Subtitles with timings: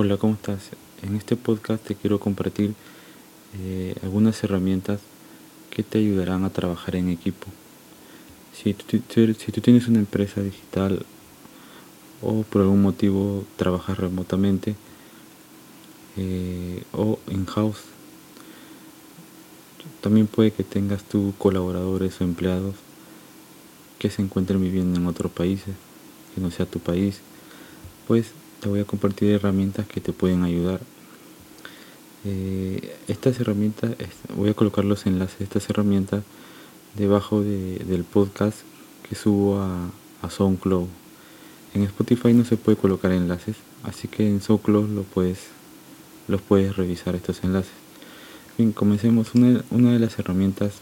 [0.00, 0.60] Hola, ¿cómo estás?
[1.02, 2.72] En este podcast te quiero compartir
[3.60, 5.00] eh, algunas herramientas
[5.70, 7.48] que te ayudarán a trabajar en equipo.
[8.52, 9.00] Si tú,
[9.60, 11.04] tienes una empresa digital
[12.22, 14.76] o por algún motivo trabajas remotamente
[16.16, 17.82] eh, o in-house,
[20.00, 22.76] también puede que tengas tus colaboradores o empleados
[23.98, 25.74] que se encuentren viviendo en otros países,
[26.36, 27.18] que no sea tu país,
[28.06, 28.26] pues
[28.60, 30.80] te voy a compartir herramientas que te pueden ayudar.
[32.24, 33.92] Eh, estas herramientas,
[34.36, 36.24] voy a colocar los enlaces de estas herramientas
[36.96, 38.58] debajo del podcast
[39.08, 39.90] que subo a,
[40.22, 40.88] a SoundCloud.
[41.74, 45.38] En Spotify no se puede colocar enlaces, así que en SoundCloud lo puedes,
[46.26, 47.72] los puedes revisar estos enlaces.
[48.56, 49.34] Bien, comencemos.
[49.34, 50.72] Una, una de las herramientas,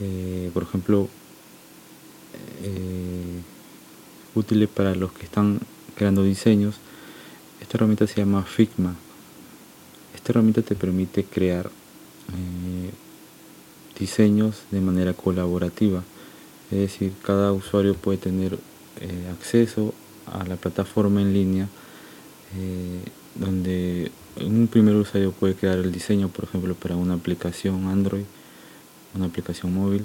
[0.00, 1.08] eh, por ejemplo,
[2.62, 3.42] eh,
[4.34, 5.60] útiles para los que están
[5.96, 6.76] creando diseños.
[7.60, 8.94] Esta herramienta se llama Figma.
[10.14, 12.90] Esta herramienta te permite crear eh,
[13.98, 16.04] diseños de manera colaborativa.
[16.70, 18.58] Es decir, cada usuario puede tener
[19.00, 19.94] eh, acceso
[20.26, 21.68] a la plataforma en línea
[22.56, 23.02] eh,
[23.34, 28.24] donde un primer usuario puede crear el diseño, por ejemplo, para una aplicación Android,
[29.14, 30.04] una aplicación móvil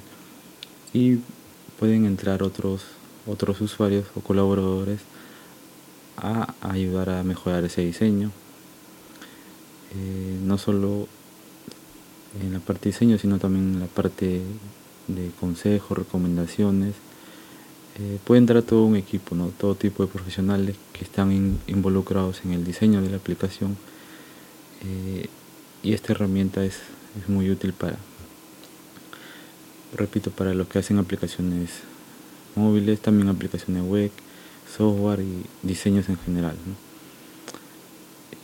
[0.93, 1.17] y
[1.79, 2.81] pueden entrar otros
[3.27, 4.99] otros usuarios o colaboradores
[6.17, 8.31] a ayudar a mejorar ese diseño.
[9.95, 11.07] Eh, no solo
[12.41, 14.41] en la parte de diseño, sino también en la parte
[15.07, 16.95] de consejos, recomendaciones.
[17.99, 19.47] Eh, puede todo un equipo, ¿no?
[19.47, 23.77] todo tipo de profesionales que están involucrados en el diseño de la aplicación.
[24.83, 25.27] Eh,
[25.83, 26.79] y esta herramienta es
[27.27, 27.97] muy útil para,
[29.95, 31.69] repito, para los que hacen aplicaciones
[32.55, 34.11] móviles, también aplicaciones web,
[34.75, 36.55] software y diseños en general.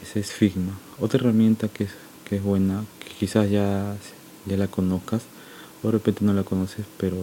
[0.02, 0.78] Ese es Figma.
[1.00, 1.92] Otra herramienta que es,
[2.25, 3.95] que es buena, que quizás ya,
[4.45, 5.23] ya la conozcas,
[5.83, 7.17] o de repente no la conoces, pero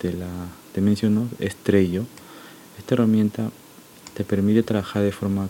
[0.00, 0.28] te la
[0.72, 2.04] te menciono, es Trello.
[2.78, 3.50] Esta herramienta
[4.14, 5.48] te permite trabajar de forma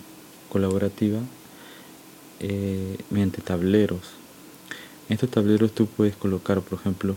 [0.48, 1.20] colaborativa
[2.40, 4.00] eh, mediante tableros.
[5.08, 7.16] En estos tableros tú puedes colocar, por ejemplo,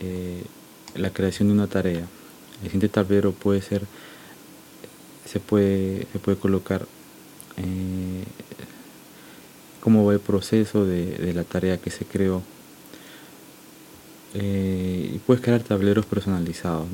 [0.00, 0.42] eh,
[0.94, 2.06] la creación de una tarea.
[2.62, 3.86] El siguiente tablero puede ser
[5.30, 6.86] se puede, se puede colocar
[7.56, 8.24] eh,
[9.80, 12.42] cómo va el proceso de, la tarea que se creó.
[14.34, 16.86] Eh, y puedes crear tableros personalizados,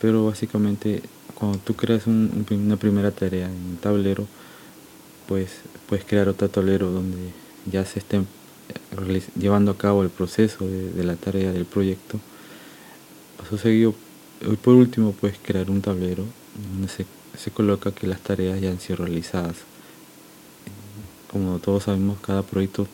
[0.00, 1.02] Pero básicamente
[1.34, 4.26] cuando tú creas una primera tarea en un tablero,
[5.26, 7.32] pues puedes crear otro tablero donde
[7.70, 8.20] ya se esté
[9.38, 12.18] llevando a cabo el proceso de, la tarea del proyecto.
[13.38, 13.94] Paso seguido,
[14.62, 16.24] por último puedes crear un tablero
[17.38, 19.56] se coloca que las tareas ya han sido realizadas.
[21.30, 22.86] Como todos sabemos, cada proyecto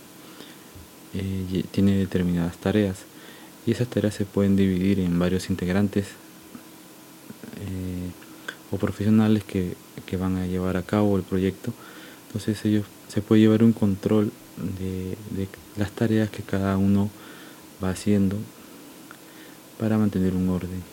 [1.15, 2.99] eh, tiene determinadas tareas
[3.66, 6.06] y esas tareas se pueden dividir en varios integrantes
[7.60, 8.10] eh,
[8.71, 9.77] o profesionales que,
[10.19, 11.72] van a llevar a cabo el proyecto.
[12.28, 14.31] Entonces ellos se puede llevar un control
[14.78, 17.11] de, de las tareas que cada uno
[17.82, 18.37] va haciendo
[19.76, 20.84] para mantener un orden.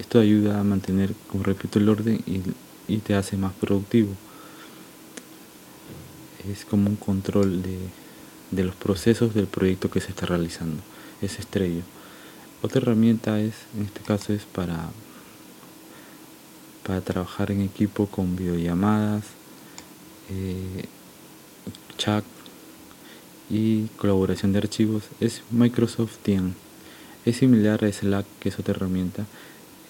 [0.00, 2.40] Esto ayuda a mantener, como repito, el orden y
[2.88, 4.14] y te hace más productivo.
[6.50, 7.78] Es como un control de,
[8.50, 10.82] de los procesos del proyecto que se está realizando.
[11.22, 11.82] Es estrello.
[12.62, 14.90] Otra herramienta es, en este caso es para,
[16.86, 19.24] para trabajar en equipo con videollamadas,
[20.30, 20.86] eh,
[21.96, 22.24] chat
[23.50, 25.04] y colaboración de archivos.
[25.20, 26.54] Es Microsoft Teams.
[27.24, 29.26] Es similar a Slack, que es otra herramienta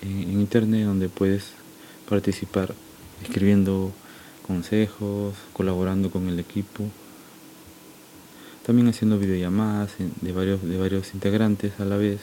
[0.03, 1.53] en internet donde puedes
[2.09, 2.75] participar
[3.23, 3.93] escribiendo
[4.47, 6.85] consejos, colaborando con el equipo,
[8.65, 12.21] también haciendo videollamadas de varios, de varios integrantes a la vez.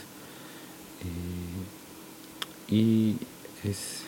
[2.70, 3.16] Eh, y
[3.64, 4.02] es,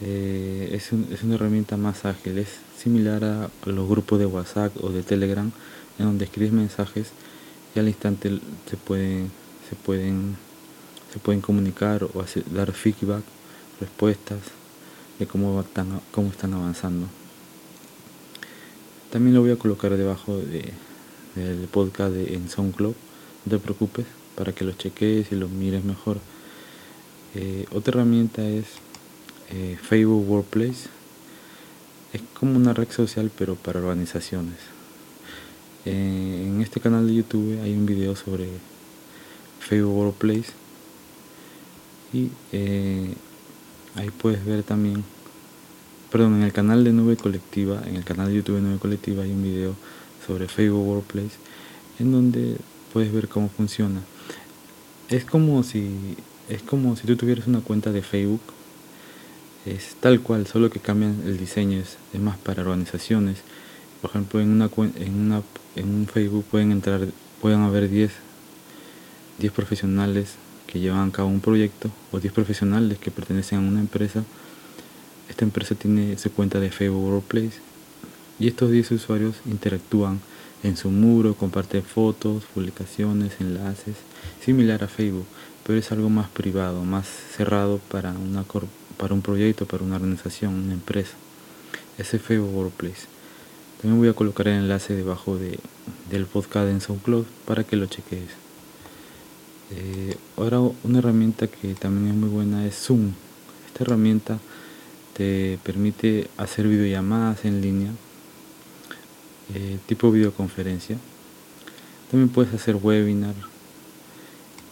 [0.00, 4.90] eh, es, es, una herramienta más ágil, es similar a los grupos de WhatsApp o
[4.90, 5.50] de Telegram,
[5.98, 7.08] en donde escribes mensajes
[7.74, 9.30] y al instante se pueden,
[9.68, 10.36] se pueden,
[11.12, 13.22] se pueden comunicar o dar feedback,
[13.80, 14.38] respuestas
[15.18, 17.06] de cómo, están, cómo están avanzando.
[19.10, 20.72] También lo voy a colocar debajo de,
[21.34, 22.94] del podcast de, en SoundCloud,
[23.44, 26.18] no te preocupes, para que lo cheques y lo mires mejor.
[27.34, 28.66] Eh, otra herramienta es
[29.50, 30.88] eh, Facebook Workplace.
[32.12, 34.56] Es como una red social pero para organizaciones.
[35.84, 38.48] Eh, en este canal de YouTube hay un video sobre
[39.60, 40.52] Facebook Workplace
[42.12, 42.30] y
[43.96, 45.04] Ahí puedes ver también
[46.10, 49.24] perdón, en el canal de Nube Colectiva, en el canal de YouTube de Nube Colectiva
[49.24, 49.74] hay un video
[50.26, 51.36] sobre Facebook Workplace
[51.98, 52.56] en donde
[52.92, 54.00] puedes ver cómo funciona.
[55.08, 56.16] Es como si
[56.48, 58.40] es como si tú tuvieras una cuenta de Facebook.
[59.64, 63.38] Es tal cual, solo que cambian el diseño, es, más para organizaciones.
[64.00, 65.42] Por ejemplo, en una en una
[65.74, 67.06] en un Facebook pueden entrar
[67.40, 68.12] pueden haber 10
[69.38, 73.80] 10 profesionales que llevan a cabo un proyecto o 10 profesionales que pertenecen a una
[73.80, 74.24] empresa.
[75.28, 77.60] Esta empresa tiene su cuenta de Facebook Workplace
[78.38, 80.20] y estos 10 usuarios interactúan
[80.62, 83.96] en su muro, comparten fotos, publicaciones, enlaces,
[84.44, 85.26] similar a Facebook,
[85.66, 88.44] pero es algo más privado, más cerrado para, una
[88.96, 91.14] para un proyecto, para una organización, una empresa.
[91.98, 93.06] Ese Facebook Workplace.
[93.80, 95.58] También voy a colocar el enlace debajo de,
[96.10, 98.45] del podcast en SoundCloud para que lo cheques.
[99.70, 103.12] Eh, ahora una herramienta que también es muy buena es Zoom.
[103.66, 104.38] Esta herramienta
[105.14, 107.90] te permite hacer videollamadas en línea,
[109.54, 110.98] eh, tipo videoconferencia.
[112.10, 113.34] También puedes hacer webinar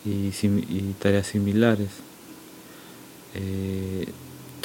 [0.05, 0.31] y,
[1.00, 1.91] tareas similares.
[3.35, 4.06] Eh,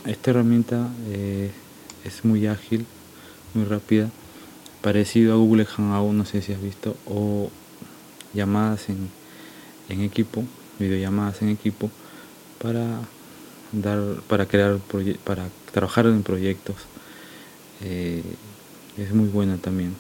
[0.06, 0.90] esta herramienta
[2.04, 2.86] es muy ágil,
[3.54, 4.12] muy rápida,
[4.82, 7.50] parecido a Google Hangout, no sé si has visto, o
[8.34, 9.10] llamadas en
[9.90, 10.44] en equipo,
[10.80, 11.90] videollamadas en equipo,
[12.62, 13.02] para
[13.72, 14.80] dar, para crear,
[15.24, 16.76] para trabajar en proyectos.
[17.84, 18.24] Eh,
[18.98, 19.96] es muy buena también.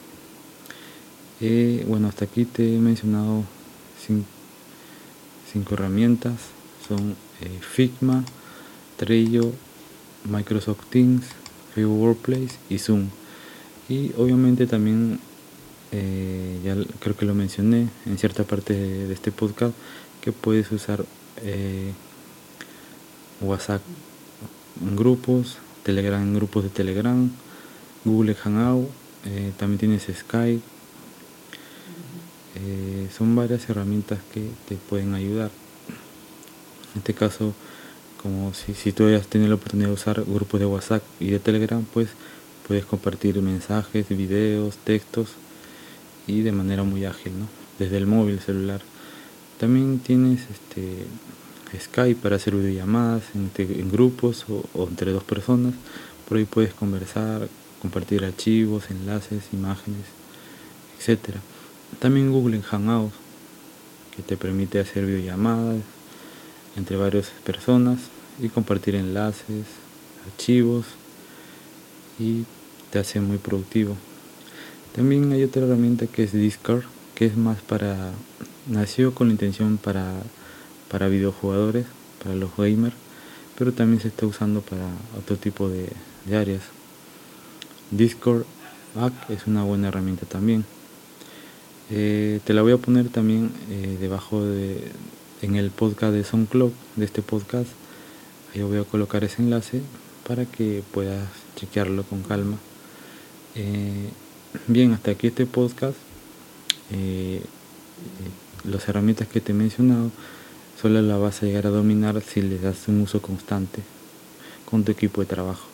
[1.41, 3.43] Eh, bueno, hasta aquí te he mencionado
[4.05, 6.33] cinco, herramientas.
[6.87, 8.23] Son eh, Figma,
[8.97, 9.53] Trello,
[10.25, 11.25] Microsoft Teams,
[11.73, 13.07] Facebook Workplace y Zoom.
[13.87, 15.19] Y obviamente también
[15.91, 19.73] eh, ya creo que lo mencioné en cierta parte de, este podcast,
[20.21, 21.03] que puedes usar
[21.41, 21.93] eh,
[23.41, 23.81] WhatsApp
[24.81, 27.29] en grupos, Telegram en grupos de Telegram,
[28.05, 28.89] Google Hangout,
[29.25, 30.61] eh, también tienes Skype.
[33.17, 35.49] son varias herramientas que te pueden ayudar.
[36.93, 37.53] En este caso,
[38.21, 41.39] como si, si tú hayas tenido la oportunidad de usar grupos de WhatsApp y de
[41.39, 42.09] Telegram, pues
[42.67, 45.29] puedes compartir mensajes, videos, textos
[46.29, 47.59] y de manera muy ágil, ¿no?
[47.79, 48.81] desde el móvil celular.
[49.57, 51.05] También tienes este,
[51.77, 55.73] Skype para hacer videollamadas en, grupos o, entre dos personas.
[56.27, 57.49] Por ahí puedes conversar,
[57.81, 60.05] compartir archivos, enlaces, imágenes,
[60.99, 61.37] etc.
[61.99, 63.15] También Google Hangouts,
[64.15, 65.81] que te permite hacer videollamadas
[66.75, 67.99] entre varias personas
[68.41, 69.65] y compartir enlaces,
[70.25, 70.85] archivos
[72.19, 72.43] y
[72.91, 73.95] te hace muy productivo.
[74.93, 76.83] También hay otra herramienta que es Discord,
[77.15, 78.11] que es más para,
[78.67, 80.13] nació con la intención para,
[80.89, 81.85] para videojugadores,
[82.23, 82.95] para los gamers,
[83.57, 84.87] pero también se está usando para
[85.17, 85.89] otro tipo de,
[86.35, 86.63] áreas.
[87.91, 88.45] Discord
[89.29, 90.65] es una buena herramienta también.
[91.91, 94.91] Eh, te la voy a poner también eh, debajo de
[95.41, 97.69] en el podcast de SoundCloud de este podcast.
[98.53, 99.81] Ahí voy a colocar ese enlace
[100.27, 102.57] para que puedas chequearlo con calma.
[103.55, 104.09] Eh,
[104.67, 105.95] Bien, hasta aquí este podcast.
[106.91, 110.09] Eh, eh, las herramientas que te he mencionado
[110.81, 113.83] solo las vas a llegar a dominar si le das un uso constante
[114.65, 115.67] con tu equipo de trabajo.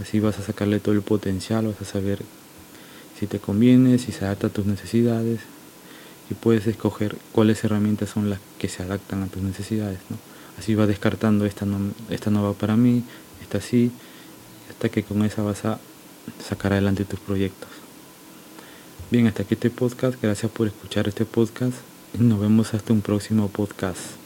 [0.00, 2.20] Así vas a sacarle todo el potencial, vas a saber
[3.18, 5.40] si te conviene, si se adapta a tus necesidades
[6.30, 9.98] y puedes escoger cuáles herramientas son las que se adaptan a tus necesidades.
[10.56, 13.02] Así vas descartando esta no, esta no va para mí,
[13.40, 13.90] esta sí,
[14.70, 15.80] hasta que con esa vas a
[16.48, 17.71] sacar adelante tus proyectos.
[19.12, 20.18] Bien, hasta aquí este podcast.
[20.22, 21.74] Gracias por escuchar este podcast.
[22.18, 24.21] Nos vemos hasta un próximo podcast.